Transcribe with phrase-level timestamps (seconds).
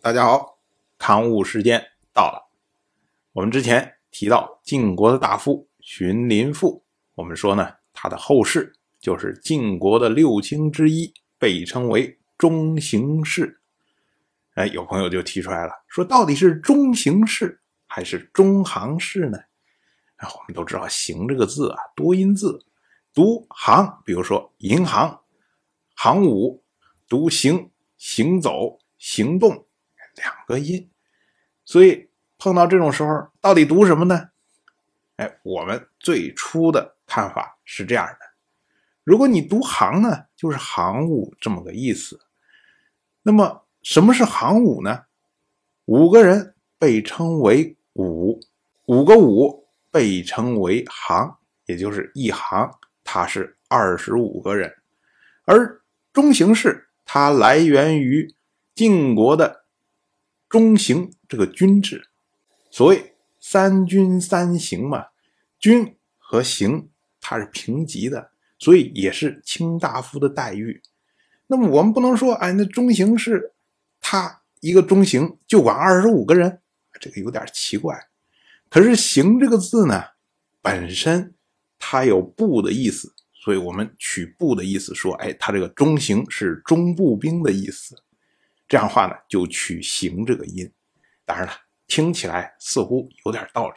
[0.00, 0.60] 大家好，
[0.96, 2.48] 刊物时间到了。
[3.32, 6.84] 我们之前提到晋国的大夫荀林父，
[7.16, 13.60] 我们说呢，他的后世就是晋国的六卿之一，被称为中行氏。
[14.54, 19.36] 哎，有朋友就提出来了，说到底是中行氏还是中行氏呢？
[20.18, 22.64] 啊，我们都知道“行”这个字啊，多音字，
[23.12, 25.22] 读行，比如说银行、
[25.96, 26.62] 行伍；
[27.08, 29.64] 读行，行走、行动。
[30.18, 30.90] 两个音，
[31.64, 34.30] 所以碰到这种时候，到底读什么呢？
[35.16, 38.18] 哎，我们最初的看法是这样的：
[39.02, 42.20] 如果你读行呢，就是行伍这么个意思。
[43.22, 45.04] 那么什么是行伍呢？
[45.86, 48.38] 五个人被称为伍，
[48.86, 52.70] 五个伍被称为行，也就是一行，
[53.02, 54.72] 它是二十五个人。
[55.44, 55.82] 而
[56.12, 58.34] 中行氏，它来源于
[58.74, 59.64] 晋国的。
[60.48, 62.08] 中行这个军制，
[62.70, 65.06] 所谓三军三行嘛，
[65.58, 66.88] 军和行
[67.20, 70.80] 它是平级的，所以也是卿大夫的待遇。
[71.46, 73.52] 那么我们不能说，哎，那中行是
[74.00, 76.60] 他一个中行就管二十五个人，
[77.00, 77.98] 这个有点奇怪。
[78.70, 80.04] 可是“行”这个字呢，
[80.60, 81.34] 本身
[81.78, 87.96] 它有部的意思，所以我们取部的意思说，哎，他这个中行是中步兵的意思。
[88.68, 90.70] 这样的话呢，就取“行”这个音，
[91.24, 91.52] 当然了，
[91.86, 93.76] 听起来似乎有点道理。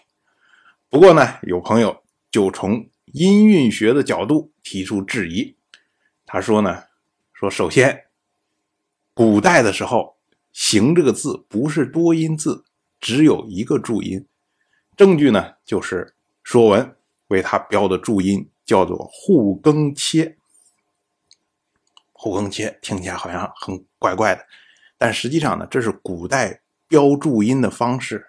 [0.90, 5.56] 不过呢，有朋友就从音韵学的角度提出质疑。
[6.26, 6.84] 他说呢，
[7.32, 8.08] 说首先，
[9.14, 10.18] 古代的时候
[10.52, 12.66] ，“行”这个字不是多音字，
[13.00, 14.28] 只有一个注音。
[14.98, 16.06] 证据呢，就是
[16.44, 16.86] 《说文》
[17.28, 20.38] 为它标的注音叫做“互更切”。
[22.12, 24.46] 互更切听起来好像很怪怪的。
[25.02, 28.28] 但实际上呢，这是古代标注音的方式。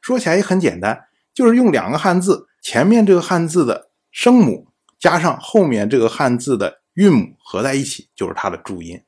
[0.00, 4.68] 说起来也很简单，就是用两个汉字，前面这个汉字的声母
[5.00, 9.02] 加上后面这个汉字的韵母合在一起，就是它的注音。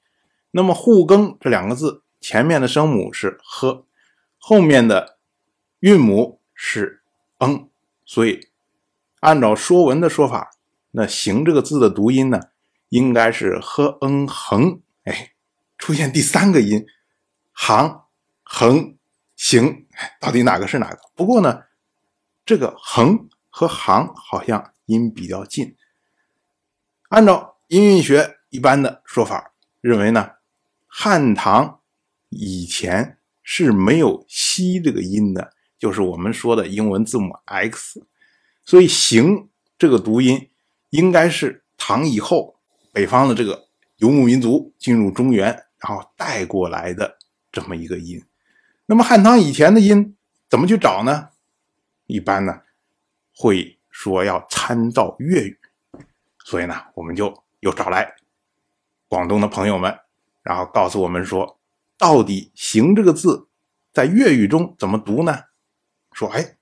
[0.51, 3.87] 那么“互更”这两个字，前面的声母是“呵”，
[4.37, 5.17] 后面的
[5.79, 7.03] 韵母是
[7.39, 7.69] “嗯”，
[8.05, 8.49] 所以
[9.21, 10.51] 按照《说文》的说法，
[10.91, 12.41] 那“行”这个字的读音呢，
[12.89, 14.81] 应该是“呵嗯横”。
[15.07, 15.31] 哎，
[15.79, 16.85] 出现第三个音。
[17.55, 18.03] 行、
[18.43, 18.97] 横、
[19.37, 19.87] 行，
[20.21, 20.99] 到底哪个是哪个？
[21.15, 21.63] 不过呢，
[22.45, 25.75] 这个横和行好像音比较近。
[27.09, 30.33] 按照音韵学一般的说法，认为呢，
[30.87, 31.81] 汉唐
[32.29, 38.05] 以前是没有西这个音的，就是我们说的英文字母 x，
[38.65, 39.49] 所以行
[39.79, 40.51] 这个读音
[40.91, 42.57] 应该是唐以后
[42.93, 45.47] 北方的这个游牧民族进入中原，
[45.79, 47.19] 然后带过来的。
[47.55, 48.21] 这么一个音，
[48.87, 50.17] 那么汉唐以前的音
[50.51, 51.29] 怎么去找呢？
[52.07, 52.63] 一般呢
[53.37, 55.57] 会说要参照粤语，
[56.45, 58.17] 所以呢我们就又找来
[59.07, 59.97] 广东的朋友们，
[60.43, 61.61] 然后告诉我们说，
[61.97, 63.47] 到底“行”这个字
[63.93, 65.45] 在粤语中怎么读呢？
[66.13, 66.57] 说哎，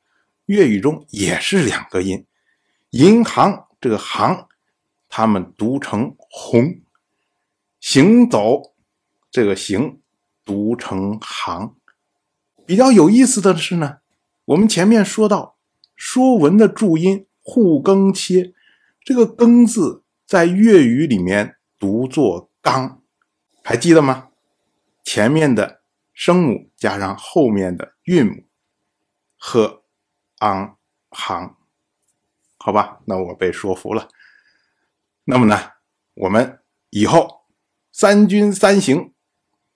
[0.45, 2.27] 粤语中也是两个音，
[2.91, 4.47] 银行这个“行”
[5.09, 6.83] 他们读成“红”，
[7.81, 8.75] 行走
[9.31, 9.99] 这个“行”。
[10.45, 11.77] 读成行，
[12.67, 13.99] 比较有意思的是呢，
[14.47, 15.57] 我们前面说到
[15.95, 18.53] 《说文》的注音“互更切”，
[19.05, 23.03] 这个“更”字在粤语里面读作“刚”，
[23.63, 24.29] 还记得吗？
[25.05, 25.83] 前面的
[26.13, 28.45] 声母加上后面的韵母，
[29.37, 29.85] 和
[30.39, 30.77] 昂
[31.11, 31.57] 行，
[32.59, 34.09] 好吧，那我被说服了。
[35.25, 35.57] 那么呢，
[36.15, 36.61] 我们
[36.91, 37.43] 以后
[37.93, 39.12] 三军三行。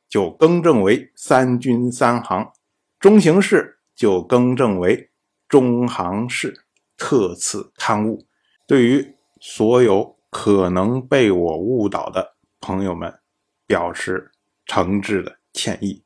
[0.08, 2.52] 就更正为三军三行，
[2.98, 5.10] 中行氏就更正为
[5.48, 6.62] 中行氏。
[6.98, 8.26] 特此刊物，
[8.66, 13.20] 对于所有可能被我误导的朋友们，
[13.66, 14.32] 表示
[14.64, 16.02] 诚挚的歉意，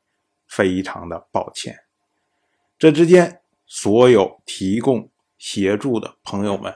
[0.49, 1.79] 非常的抱歉。
[2.77, 5.09] 这之间所有提供
[5.39, 6.75] 协助的朋友们，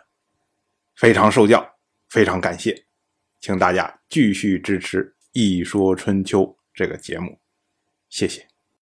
[0.95, 1.75] 非常受教，
[2.09, 2.87] 非常感谢，
[3.41, 6.43] 请大家继续支持《一说春秋》。
[6.75, 7.41] 这个节目，
[8.09, 8.54] 谢谢。